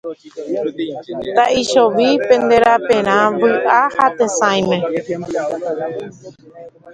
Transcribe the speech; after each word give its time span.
Taichovi 1.37 2.09
pende 2.27 2.55
raperã 2.65 3.19
vy'a 3.39 3.81
ha 3.95 4.05
tesãime. 4.17 4.77